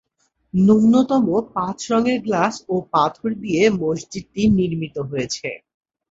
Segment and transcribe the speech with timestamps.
[0.53, 1.25] ন্যূনতম
[1.53, 5.47] পাঁচ রঙের গ্লাস ও পাথর দিয়ে মসজিদটি নির্মিত হয়েছে।